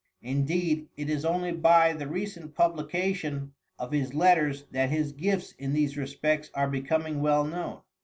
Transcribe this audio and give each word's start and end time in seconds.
Indeed, 0.23 0.89
it 0.97 1.11
is 1.11 1.25
only 1.25 1.51
by 1.51 1.93
the 1.93 2.07
recent 2.07 2.55
publication 2.55 3.53
of 3.77 3.91
his 3.91 4.15
letters 4.15 4.63
that 4.71 4.89
his 4.89 5.11
gifts 5.11 5.51
in 5.59 5.73
these 5.73 5.95
respects 5.95 6.49
are 6.55 6.67
becoming 6.71 7.21
well 7.21 7.43
known. 7.43 7.81